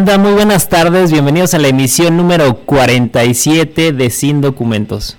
[0.00, 5.18] Muy buenas tardes, bienvenidos a la emisión número 47 de Sin Documentos.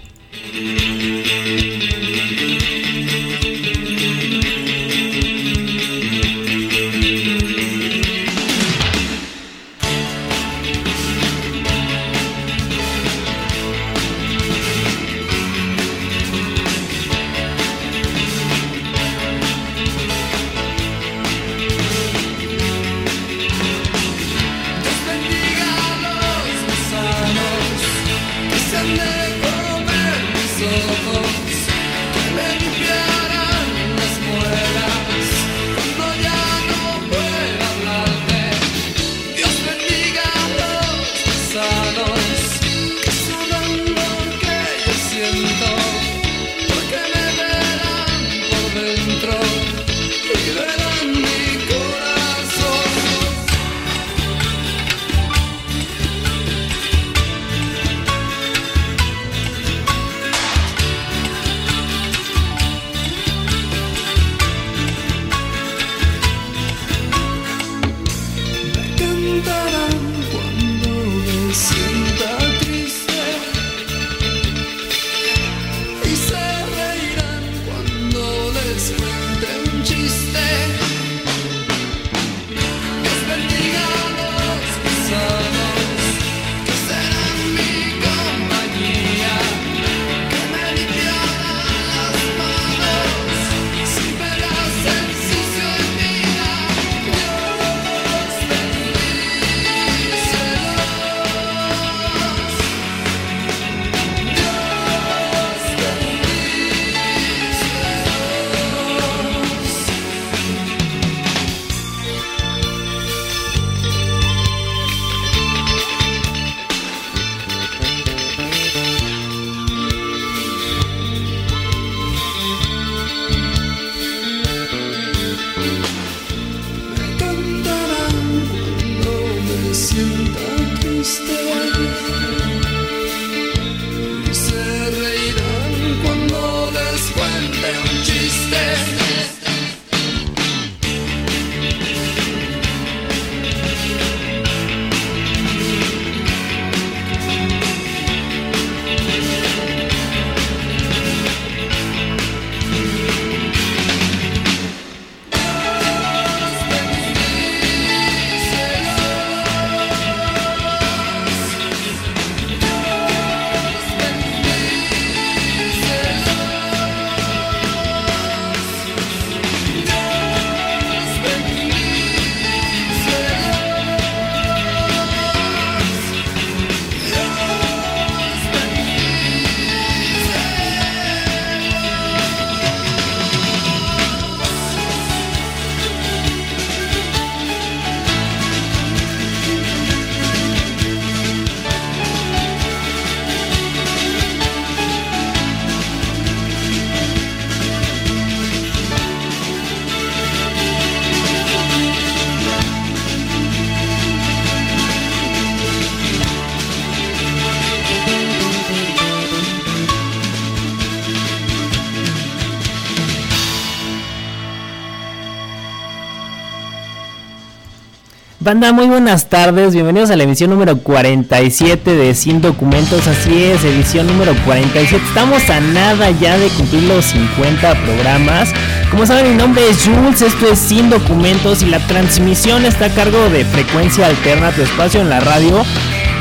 [218.43, 223.63] Banda, muy buenas tardes, bienvenidos a la emisión número 47 de 100 documentos, así es,
[223.63, 228.49] edición número 47, estamos a nada ya de cumplir los 50 programas,
[228.91, 232.89] como saben mi nombre es Jules, esto es 100 documentos y la transmisión está a
[232.89, 235.63] cargo de frecuencia alterna, tu espacio en la radio,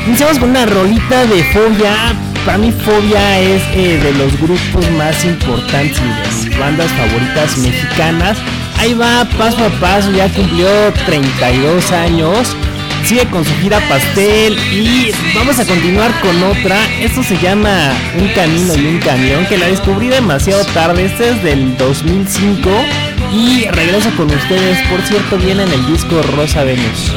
[0.07, 2.15] iniciamos con una rolita de Fobia,
[2.45, 7.57] para mí Fobia es eh, de los grupos más importantes y de mis bandas favoritas
[7.57, 8.37] mexicanas,
[8.83, 10.67] ahí va paso a paso, ya cumplió
[11.05, 12.55] 32 años.
[13.05, 16.77] Sigue con su gira pastel y vamos a continuar con otra.
[16.99, 21.05] Esto se llama Un camino y un camión que la descubrí demasiado tarde.
[21.05, 22.69] Este es del 2005
[23.33, 24.77] y regreso con ustedes.
[24.89, 27.13] Por cierto, viene en el disco Rosa Venus.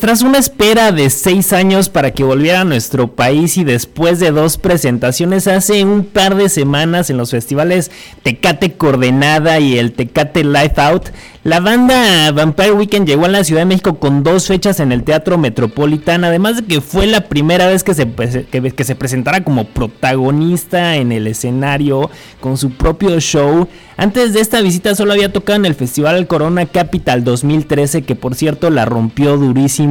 [0.00, 4.30] Tras una espera de seis años para que volviera a nuestro país y después de
[4.30, 7.90] dos presentaciones hace un par de semanas en los festivales
[8.22, 11.10] Tecate Coordenada y el Tecate Life Out,
[11.42, 15.04] la banda Vampire Weekend llegó a la Ciudad de México con dos fechas en el
[15.04, 19.42] Teatro Metropolitano, además de que fue la primera vez que se, que, que se presentara
[19.42, 23.68] como protagonista en el escenario con su propio show.
[23.96, 28.34] Antes de esta visita solo había tocado en el Festival Corona Capital 2013, que por
[28.34, 29.89] cierto la rompió durísimo,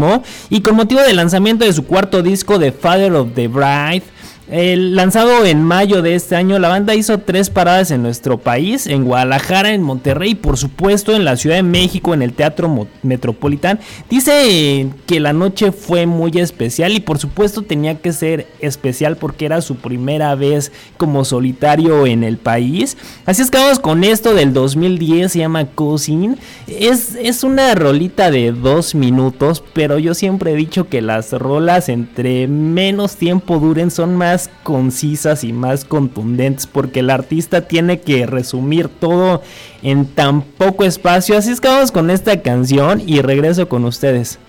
[0.50, 4.04] y con motivo del lanzamiento de su cuarto disco The Father of the Bride,
[4.52, 8.88] el lanzado en mayo de este año, la banda hizo tres paradas en nuestro país,
[8.88, 12.88] en Guadalajara, en Monterrey y por supuesto en la Ciudad de México, en el Teatro
[13.04, 13.80] Metropolitán.
[14.10, 19.46] Dice que la noche fue muy especial y por supuesto tenía que ser especial porque
[19.46, 22.98] era su primera vez como solitario en el país.
[23.26, 26.38] Así es que vamos con esto del 2010, se llama Cousin.
[26.68, 31.88] Es, es una rolita de dos minutos, pero yo siempre he dicho que las rolas
[31.90, 38.26] entre menos tiempo duren son más concisas y más contundentes porque el artista tiene que
[38.26, 39.42] resumir todo
[39.82, 41.38] en tan poco espacio.
[41.38, 44.40] Así es que vamos con esta canción y regreso con ustedes.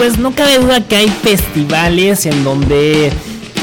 [0.00, 3.12] Pues no cabe duda que hay festivales en donde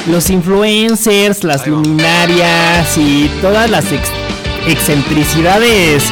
[0.08, 3.86] los influencers, las luminarias y todas las
[4.68, 6.04] excentricidades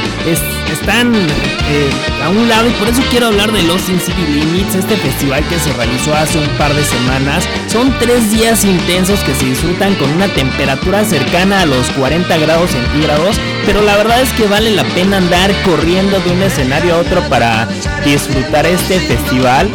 [0.73, 1.89] están eh,
[2.23, 5.47] a un lado y por eso quiero hablar de Los In City Limits, este festival
[5.47, 7.47] que se realizó hace un par de semanas.
[7.67, 12.71] Son tres días intensos que se disfrutan con una temperatura cercana a los 40 grados
[12.71, 16.97] centígrados, pero la verdad es que vale la pena andar corriendo de un escenario a
[16.97, 17.67] otro para
[18.03, 19.69] disfrutar este festival.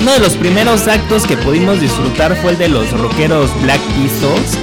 [0.00, 4.56] Uno de los primeros actos que pudimos disfrutar fue el de los rockeros Black Pistols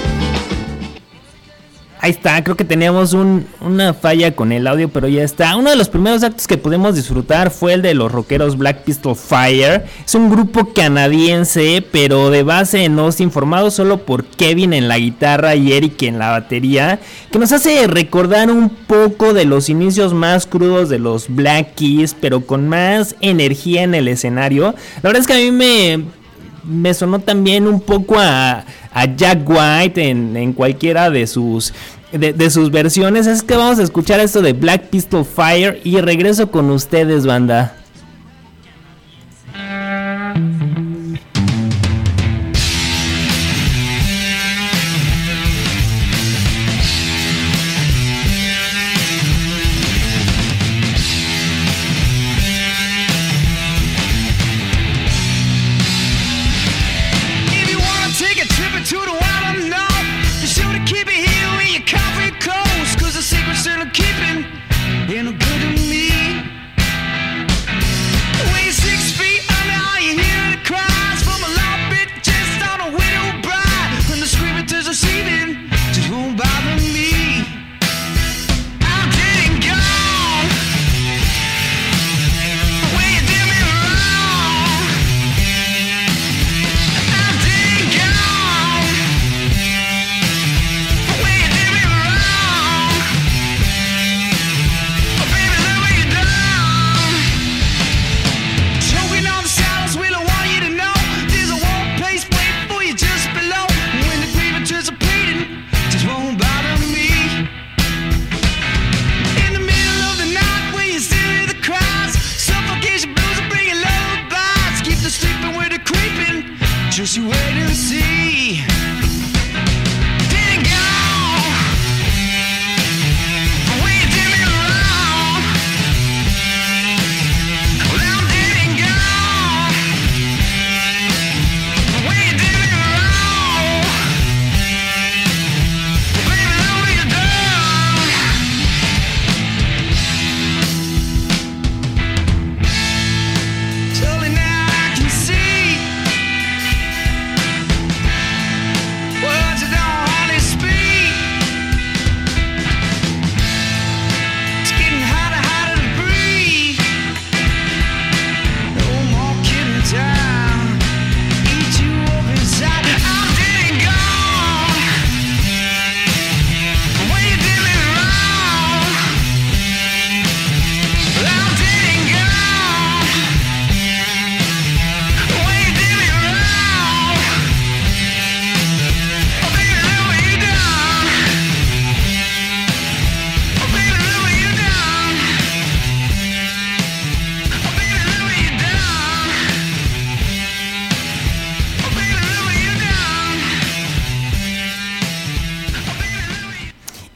[2.05, 5.55] Ahí está, creo que teníamos una falla con el audio, pero ya está.
[5.55, 9.15] Uno de los primeros actos que pudimos disfrutar fue el de los rockeros Black Pistol
[9.15, 9.85] Fire.
[10.05, 14.99] Es un grupo canadiense, pero de base no Austin, formado solo por Kevin en la
[14.99, 16.99] guitarra y Eric en la batería,
[17.31, 22.13] que nos hace recordar un poco de los inicios más crudos de los Black Keys,
[22.13, 24.75] pero con más energía en el escenario.
[25.01, 26.05] La verdad es que a mí me
[26.65, 28.65] me sonó también un poco a,
[29.17, 31.73] Jack White en, cualquiera de sus,
[32.11, 33.27] de, sus versiones.
[33.27, 37.75] Es que vamos a escuchar esto de Black Pistol Fire y regreso con ustedes, banda.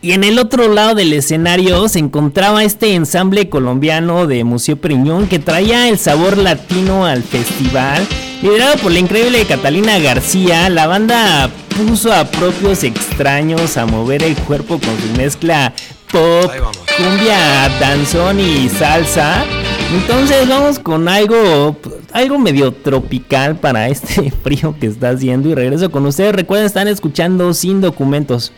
[0.09, 5.27] Y en el otro lado del escenario se encontraba este ensamble colombiano de Museo Priñón
[5.27, 8.07] que traía el sabor latino al festival.
[8.41, 14.35] Liderado por la increíble Catalina García, la banda puso a propios extraños a mover el
[14.35, 15.73] cuerpo con su mezcla
[16.11, 16.51] pop,
[16.97, 19.45] cumbia, danzón y salsa.
[19.93, 21.77] Entonces vamos con algo,
[22.13, 26.33] algo medio tropical para este frío que está haciendo y regreso con ustedes.
[26.33, 28.51] Recuerden, están escuchando sin documentos.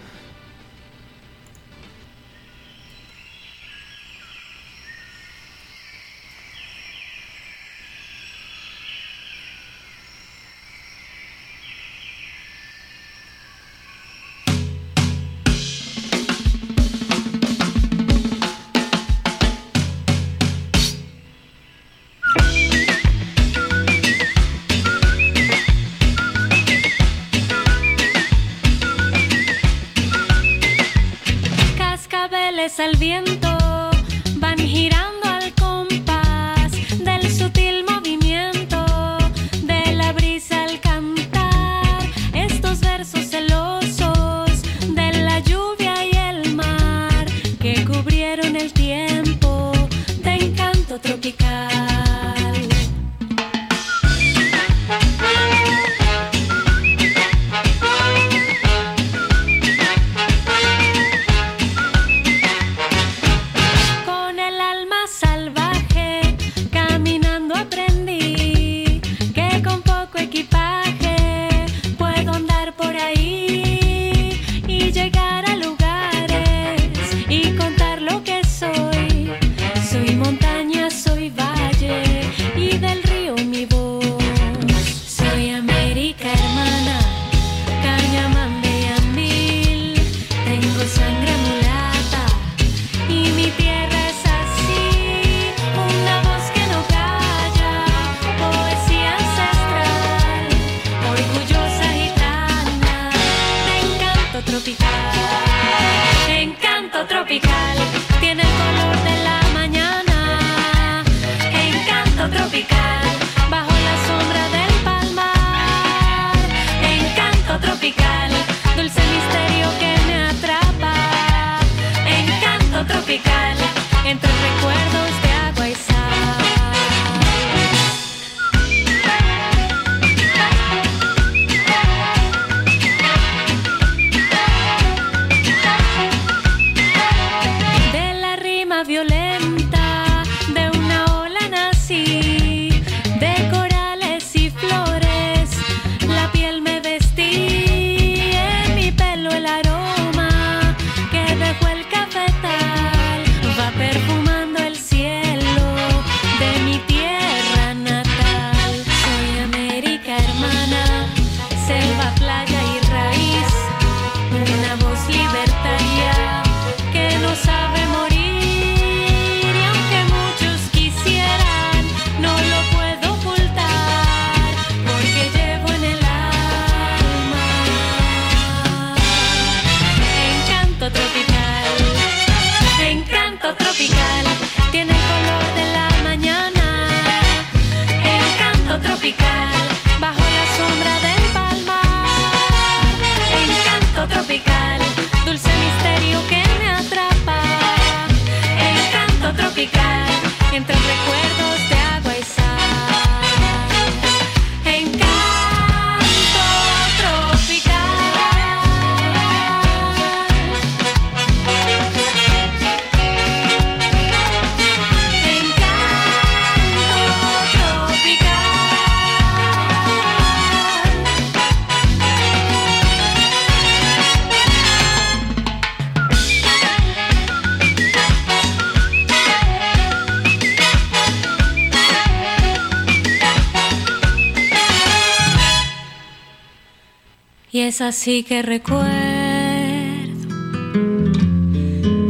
[237.81, 238.87] Así que recuerdo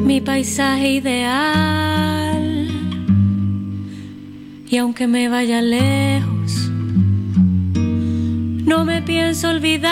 [0.05, 2.67] mi paisaje ideal.
[4.69, 6.69] Y aunque me vaya lejos,
[8.65, 9.89] no me pienso olvidar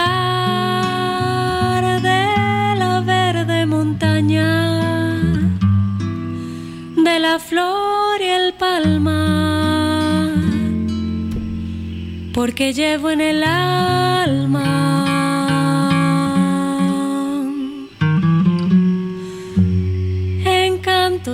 [2.02, 2.26] de
[2.78, 5.18] la verde montaña,
[6.96, 10.30] de la flor y el palmar,
[12.34, 14.79] porque llevo en el alma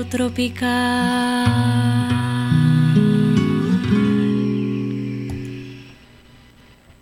[0.03, 1.45] tropical.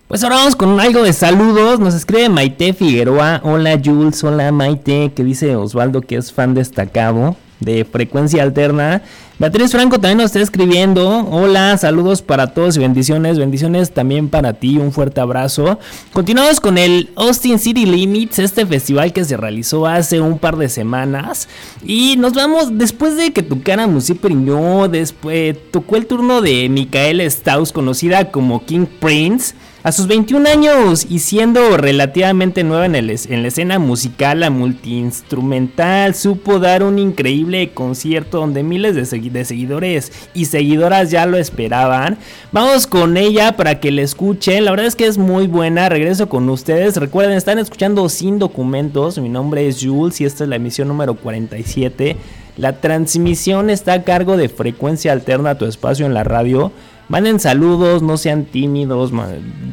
[0.07, 1.79] Pues ahora vamos con algo de saludos.
[1.79, 3.41] Nos escribe Maite Figueroa.
[3.43, 9.01] Hola Jules, hola Maite, que dice Osvaldo que es fan destacado de frecuencia alterna.
[9.39, 11.27] Beatriz Franco también nos está escribiendo.
[11.29, 13.39] Hola, saludos para todos y bendiciones.
[13.39, 14.77] Bendiciones también para ti.
[14.77, 15.79] Un fuerte abrazo.
[16.13, 20.69] Continuamos con el Austin City Limits, este festival que se realizó hace un par de
[20.69, 21.49] semanas.
[21.83, 27.23] Y nos vamos, después de que tocaran Musiper yo, después tocó el turno de Micaela
[27.29, 29.55] Staus, conocida como King Prince.
[29.85, 36.15] A sus 21 años y siendo relativamente nueva en, en la escena musical, la multiinstrumental
[36.15, 42.17] supo dar un increíble concierto donde miles de, seguidores y seguidoras ya lo esperaban.
[42.53, 44.63] Vamos con ella para que la escuchen.
[44.63, 45.89] La verdad es que es muy buena.
[45.89, 46.95] Regreso con ustedes.
[46.95, 49.17] Recuerden, están escuchando sin documentos.
[49.17, 52.15] Mi nombre es Jules y esta es la emisión número 47.
[52.55, 56.71] La transmisión está a cargo de Frecuencia Alterna, tu espacio en la radio.
[57.09, 59.11] Manden saludos, no sean tímidos,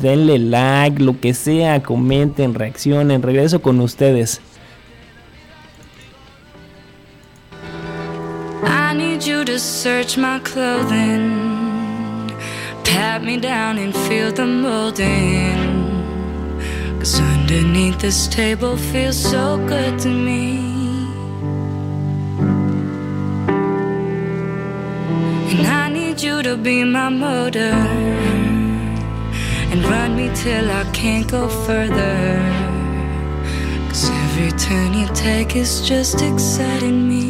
[0.00, 3.22] denle like, lo que sea, comenten, reaccionen.
[3.22, 4.40] Regreso con ustedes.
[8.62, 12.32] I need you to search my clothing,
[12.84, 15.78] pat me down and feel the molding.
[16.98, 20.69] Cause underneath this table feels so good to me.
[26.42, 27.74] To be my motor
[29.70, 32.16] and run me till I can't go further.
[33.88, 37.29] Cause every turn you take is just exciting me.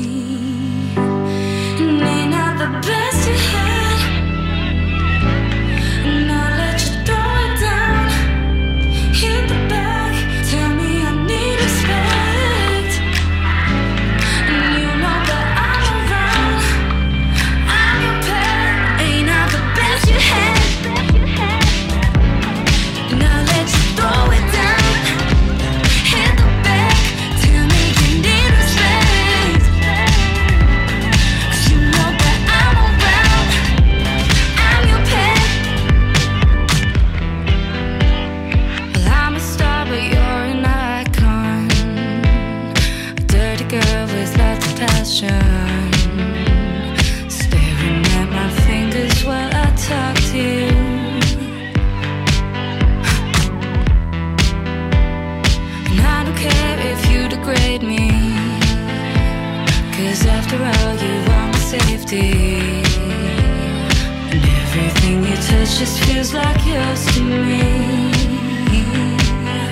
[60.52, 62.32] After all, you my safety.
[64.30, 67.60] And everything you touch just feels like yours to me.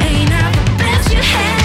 [0.06, 1.57] Ain't I the best you had?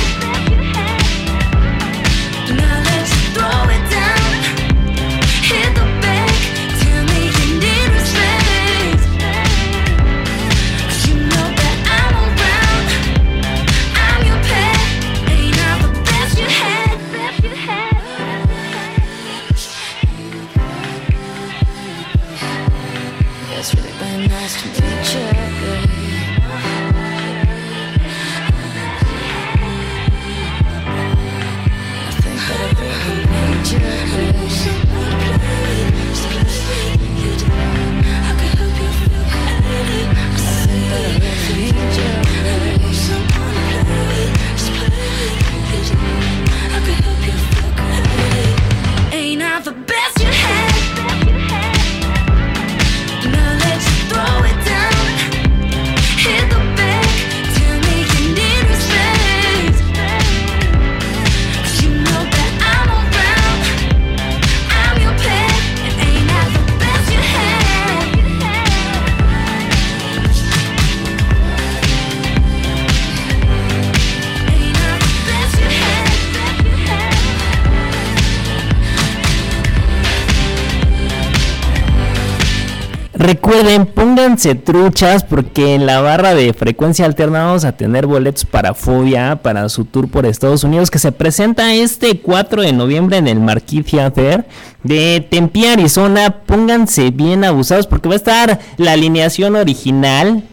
[83.23, 88.73] Recuerden, pónganse truchas porque en la barra de frecuencia alterna vamos a tener boletos para
[88.73, 93.29] Fobia, para su tour por Estados Unidos, que se presenta este 4 de noviembre en
[93.29, 94.45] el Marquis Theater
[94.83, 96.41] de Tempe, Arizona.
[96.45, 100.43] Pónganse bien abusados porque va a estar la alineación original.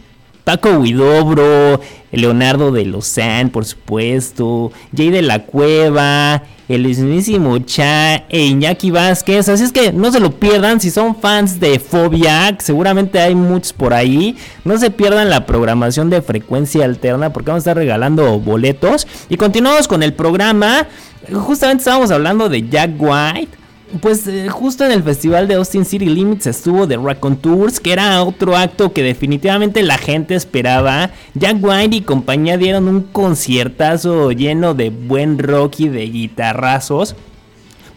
[0.45, 1.81] Paco Huidobro,
[2.11, 9.49] Leonardo de Lozán, por supuesto, Jay de la Cueva, el mismísimo Cha e Iñaki Vázquez.
[9.49, 13.35] Así es que no se lo pierdan si son fans de Fobia, que seguramente hay
[13.35, 14.37] muchos por ahí.
[14.63, 19.07] No se pierdan la programación de frecuencia alterna porque vamos a estar regalando boletos.
[19.29, 20.87] Y continuamos con el programa.
[21.31, 23.60] Justamente estábamos hablando de Jack White.
[23.99, 27.91] Pues eh, justo en el festival de Austin City Limits estuvo The Raccoon Tours, que
[27.91, 31.09] era otro acto que definitivamente la gente esperaba.
[31.33, 37.15] Jack White y compañía dieron un conciertazo lleno de buen rock y de guitarrazos.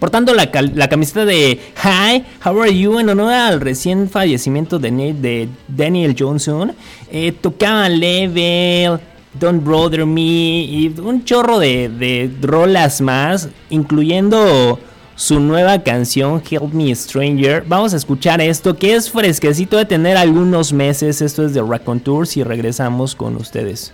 [0.00, 2.98] Portando la, la camiseta de Hi, how are you?
[2.98, 6.72] En honor al recién fallecimiento de, de Daniel Johnson.
[7.10, 8.98] Eh, tocaban Level,
[9.38, 14.78] Don't Brother Me y un chorro de, de rolas más, incluyendo
[15.14, 17.64] su nueva canción Help Me Stranger.
[17.66, 21.22] Vamos a escuchar esto que es fresquecito de tener algunos meses.
[21.22, 23.92] Esto es de Raccoon Tours y regresamos con ustedes.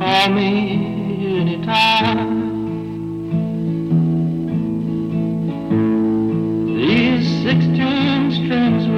[0.00, 2.49] Call me anytime.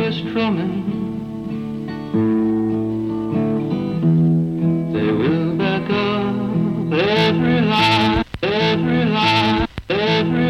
[0.02, 0.82] We're strumming.
[4.92, 10.41] They will back up every line, every line, every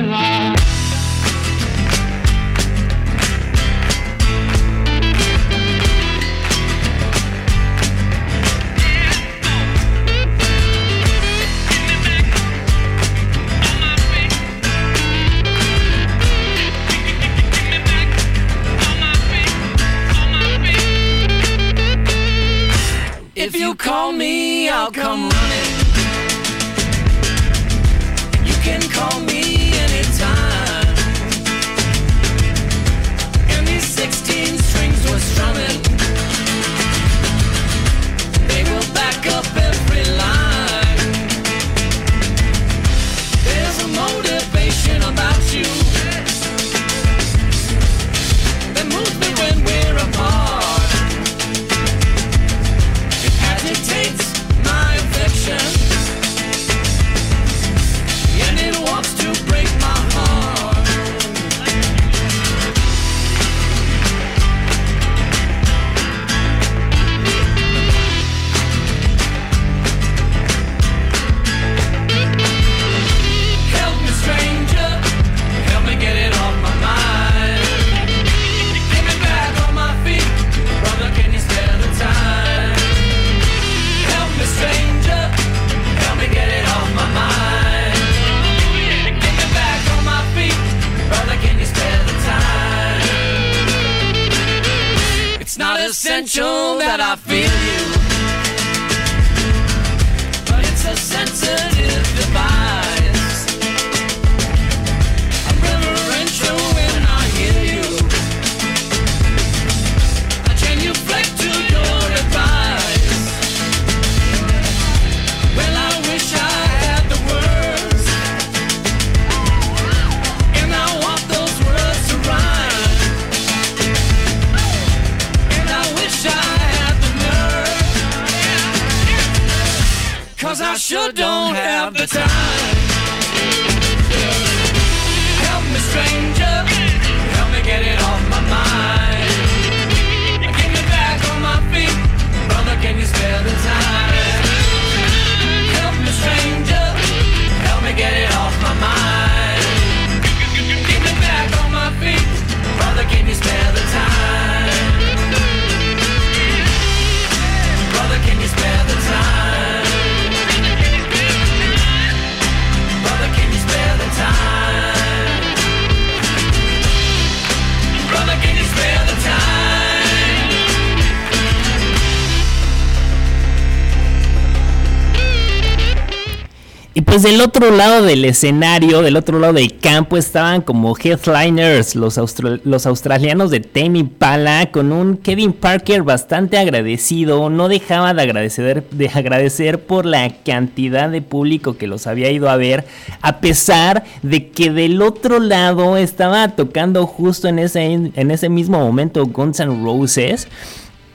[177.22, 182.18] pues del otro lado del escenario, del otro lado del campo, estaban como headliners los,
[182.64, 187.48] los australianos de Tame Impala con un Kevin Parker bastante agradecido.
[187.48, 192.48] No dejaba de agradecer, de agradecer por la cantidad de público que los había ido
[192.50, 192.86] a ver,
[193.20, 198.78] a pesar de que del otro lado estaba tocando justo en ese, en ese mismo
[198.78, 200.48] momento Guns N' Roses.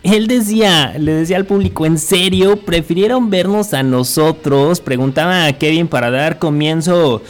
[0.07, 2.55] Él decía, le decía al público, ¿en serio?
[2.55, 4.79] ¿Prefirieron vernos a nosotros?
[4.79, 7.21] Preguntaba a Kevin para dar comienzo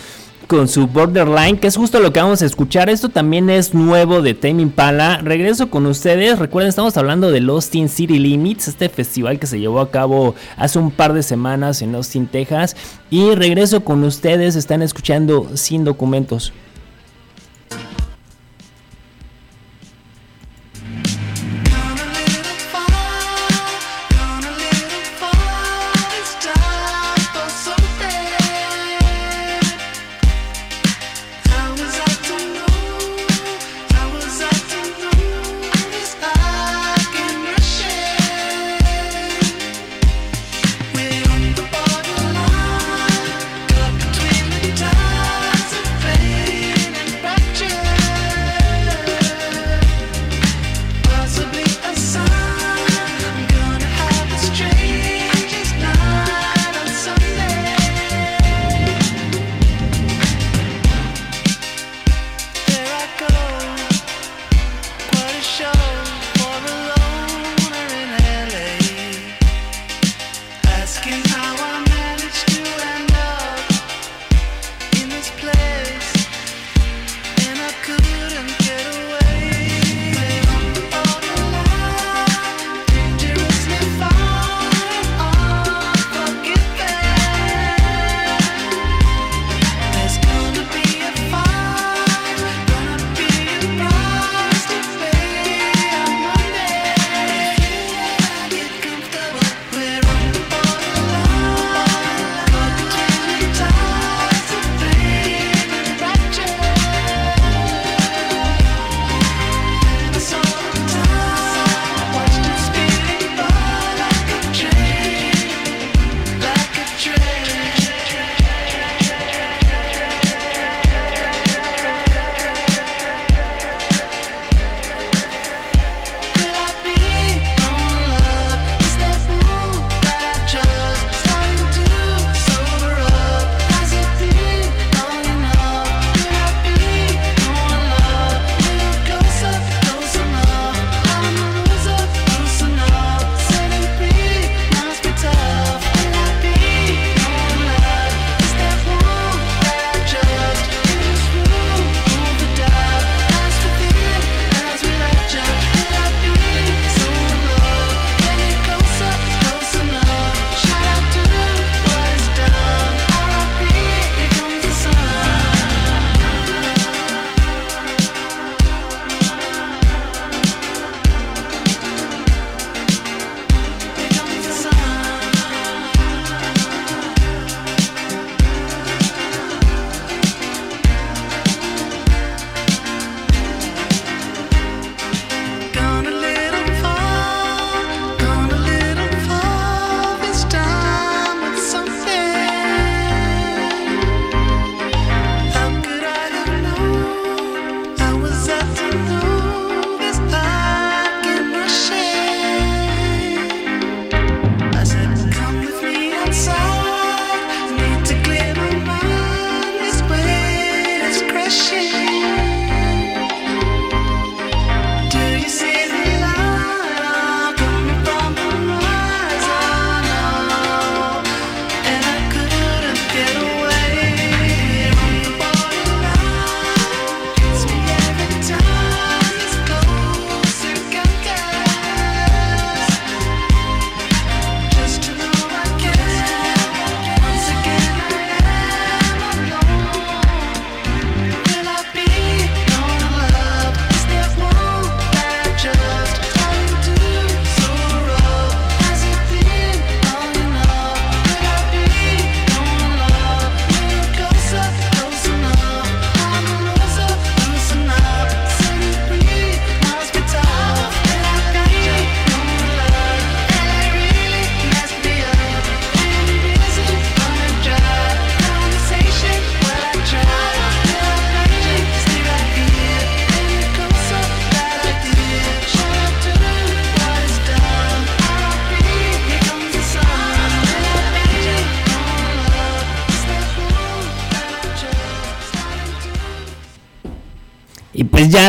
[0.45, 2.87] con su Borderline, que es justo lo que vamos a escuchar.
[2.91, 5.17] Esto también es nuevo de Tame Impala.
[5.23, 6.37] Regreso con ustedes.
[6.37, 10.77] Recuerden, estamos hablando del Austin City Limits, este festival que se llevó a cabo hace
[10.77, 12.75] un par de semanas en Austin, Texas.
[13.09, 14.55] Y regreso con ustedes.
[14.55, 16.53] Están escuchando Sin Documentos.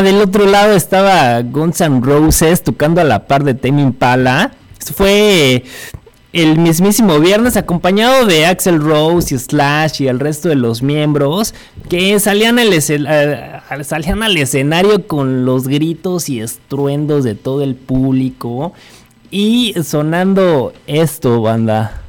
[0.03, 4.53] Del otro lado estaba Guns N' Roses tocando a la par de Tame Impala.
[4.94, 5.64] Fue
[6.32, 11.55] el mismísimo viernes acompañado de Axel Rose y Slash y el resto de los miembros
[11.88, 12.64] que salían a-
[13.84, 18.72] salían al escenario con los gritos y estruendos de todo el público
[19.30, 22.03] y sonando esto, banda.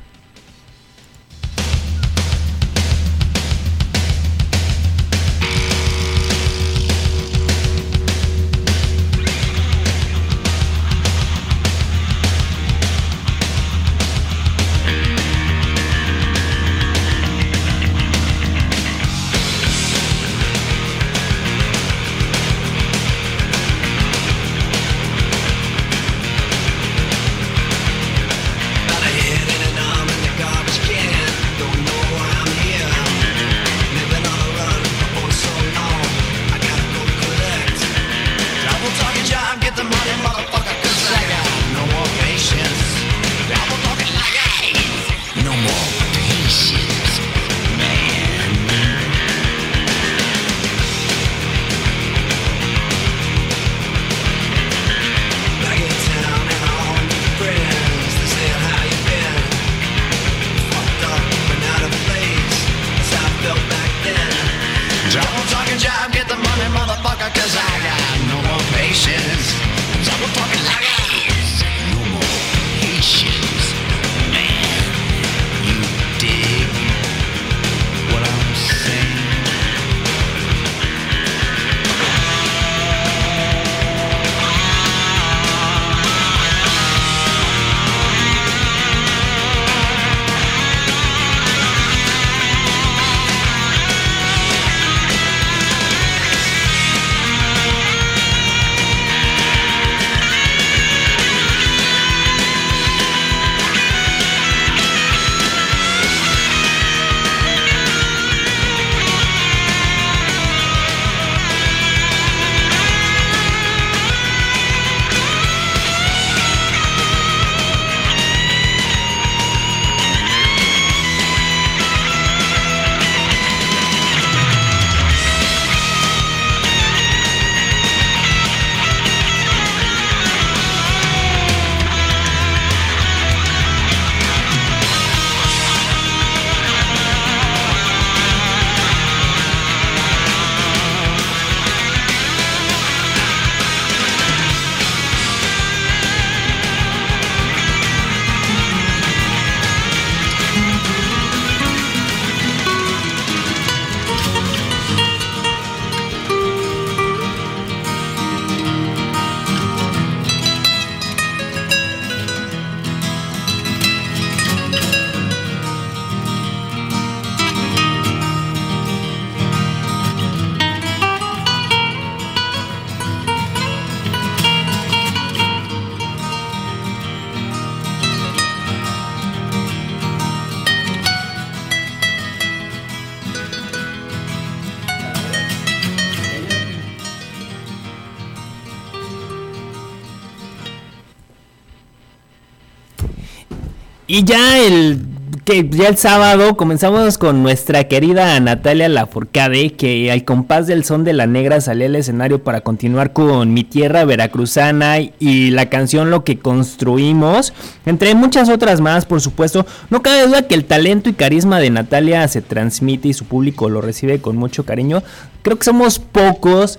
[194.20, 195.00] Y ya el
[195.46, 201.06] que ya el sábado comenzamos con nuestra querida Natalia Lafourcade que al compás del son
[201.06, 206.12] de la negra salió al escenario para continuar con Mi tierra veracruzana y la canción
[206.12, 207.54] Lo que construimos,
[207.86, 209.66] entre muchas otras más, por supuesto.
[209.90, 213.70] No cabe duda que el talento y carisma de Natalia se transmite y su público
[213.70, 215.02] lo recibe con mucho cariño.
[215.44, 216.78] Creo que somos pocos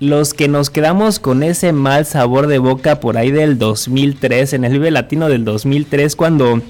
[0.00, 4.64] los que nos quedamos con ese mal sabor de boca por ahí del 2003, en
[4.64, 6.60] el Vive Latino del 2003, cuando,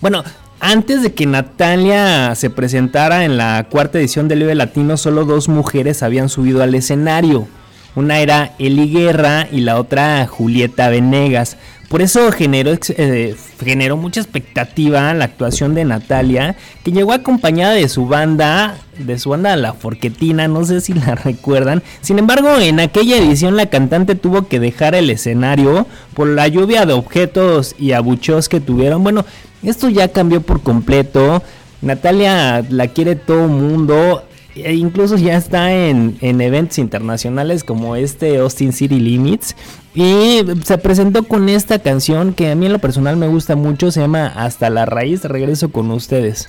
[0.00, 0.24] bueno,
[0.58, 5.48] antes de que Natalia se presentara en la cuarta edición del Vive Latino, solo dos
[5.48, 7.46] mujeres habían subido al escenario.
[7.94, 11.56] Una era Eli Guerra y la otra Julieta Venegas.
[11.88, 17.88] Por eso generó, eh, generó mucha expectativa la actuación de Natalia, que llegó acompañada de
[17.88, 21.84] su banda, de su banda La Forquetina, no sé si la recuerdan.
[22.00, 26.86] Sin embargo, en aquella edición la cantante tuvo que dejar el escenario por la lluvia
[26.86, 29.04] de objetos y abucheos que tuvieron.
[29.04, 29.24] Bueno,
[29.62, 31.40] esto ya cambió por completo.
[31.82, 34.25] Natalia la quiere todo mundo.
[34.56, 39.54] E incluso ya está en, en eventos internacionales como este Austin City Limits.
[39.94, 43.90] Y se presentó con esta canción que a mí en lo personal me gusta mucho.
[43.90, 45.24] Se llama Hasta la raíz.
[45.24, 46.48] Regreso con ustedes.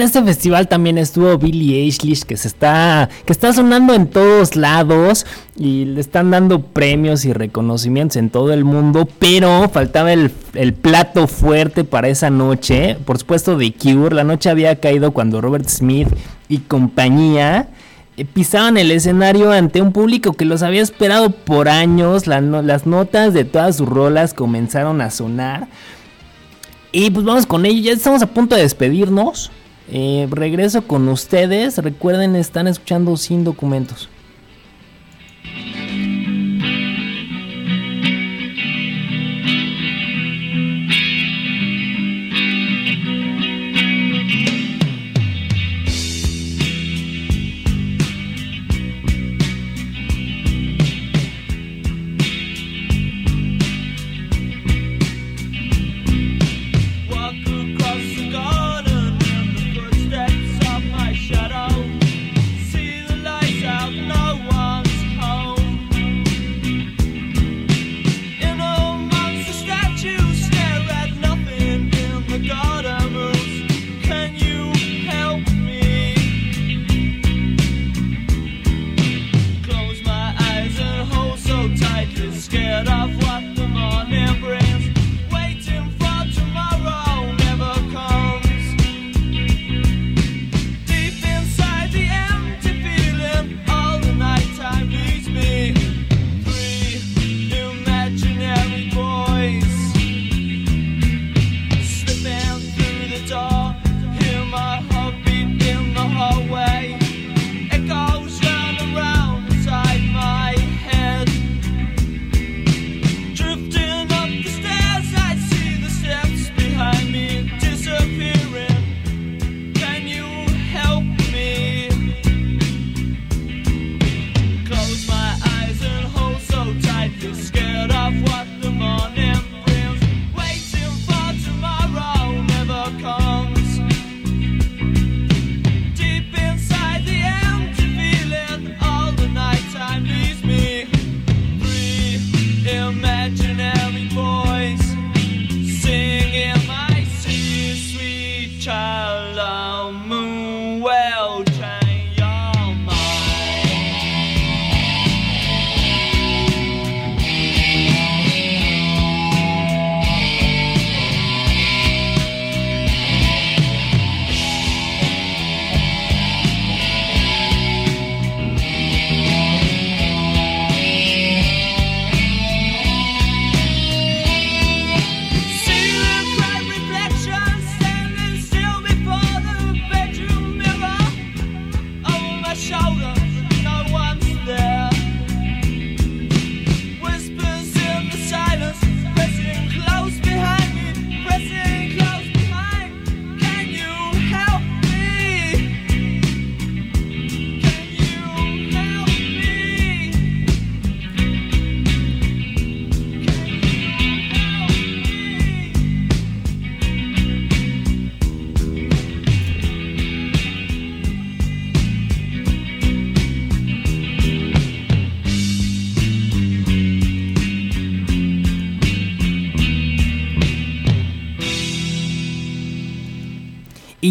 [0.00, 4.56] en este festival también estuvo Billie Eilish que se está que está sonando en todos
[4.56, 5.26] lados
[5.56, 10.72] y le están dando premios y reconocimientos en todo el mundo, pero faltaba el, el
[10.72, 15.68] plato fuerte para esa noche, por supuesto de Cure, la noche había caído cuando Robert
[15.68, 16.08] Smith
[16.48, 17.68] y compañía
[18.16, 23.34] eh, pisaban el escenario ante un público que los había esperado por años, las notas
[23.34, 25.68] de todas sus rolas comenzaron a sonar.
[26.92, 29.50] Y pues vamos con ello, ya estamos a punto de despedirnos.
[29.92, 31.78] Eh, regreso con ustedes.
[31.78, 34.08] Recuerden, están escuchando sin documentos.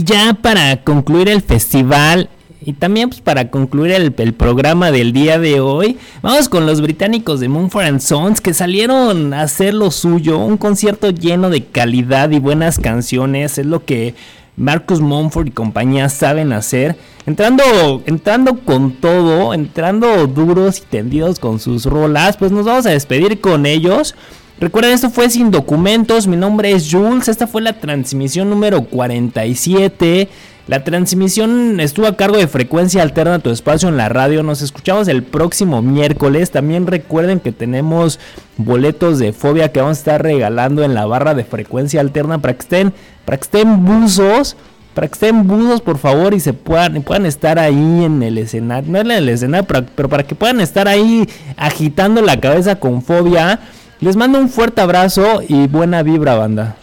[0.10, 2.30] Ya para concluir el festival
[2.62, 6.82] y también pues, para concluir el, el programa del día de hoy, vamos con los
[6.82, 11.64] británicos de Mumford and Sons que salieron a hacer lo suyo, un concierto lleno de
[11.66, 14.16] calidad y buenas canciones, es lo que
[14.58, 16.98] Marcus Mumford y compañía saben hacer,
[17.28, 22.90] entrando, entrando con todo, entrando duros y tendidos con sus rolas, pues nos vamos a
[22.90, 24.16] despedir con ellos.
[24.60, 30.28] Recuerden, esto fue Sin Documentos, mi nombre es Jules, esta fue la transmisión número 47.
[30.68, 34.44] La transmisión estuvo a cargo de Frecuencia Alterna Tu Espacio en la radio.
[34.44, 36.52] Nos escuchamos el próximo miércoles.
[36.52, 38.20] También recuerden que tenemos
[38.58, 42.54] boletos de fobia que vamos a estar regalando en la barra de Frecuencia Alterna para
[42.54, 42.94] que estén,
[43.24, 44.58] para que estén buzos.
[44.94, 48.38] Para que estén buzos, por favor, y se puedan, y puedan estar ahí en el
[48.38, 48.92] escenario.
[48.92, 53.02] No en el escenario, pero, pero para que puedan estar ahí agitando la cabeza con
[53.02, 53.60] fobia.
[54.02, 56.78] Les mando un fuerte abrazo y buena vibra, banda.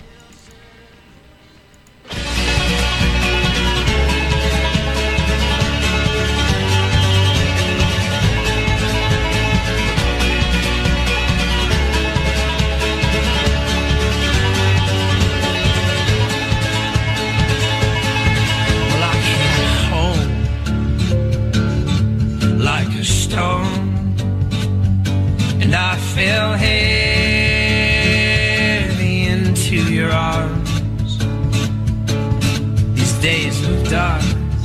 [33.27, 34.65] Days of darkness,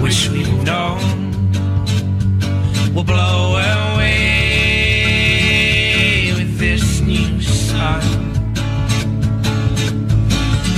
[0.00, 1.02] wish we'd known,
[2.94, 4.12] will blow away
[6.36, 8.02] with this new sun.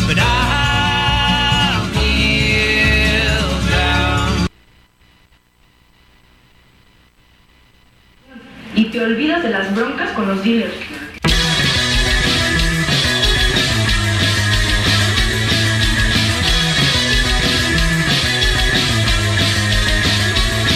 [0.08, 4.48] But I'll kneel down.
[8.74, 10.95] y te olvidas de las broncas con los dealers.